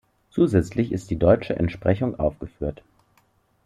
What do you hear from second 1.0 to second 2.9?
die deutsche Entsprechung aufgeführt.